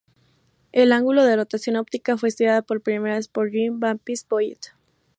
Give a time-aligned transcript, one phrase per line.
[0.71, 4.71] El ángulo de rotación óptica fue estudiada por primera vez por Jean Baptiste Biot.